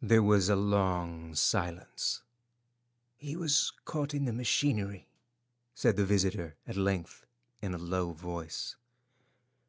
[0.00, 2.22] There was a long silence.
[3.16, 5.08] "He was caught in the machinery,"
[5.74, 7.26] said the visitor at length
[7.60, 8.76] in a low voice.